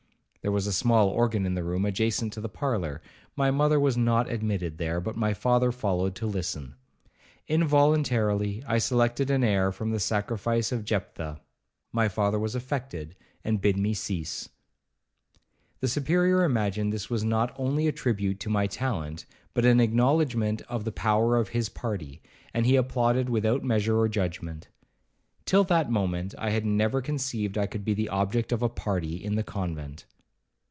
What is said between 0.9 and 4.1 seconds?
organ in the room adjacent to the parlour; my mother was